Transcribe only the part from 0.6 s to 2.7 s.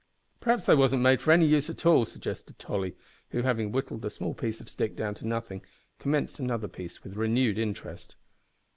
they wasn't made for any use at all," suggested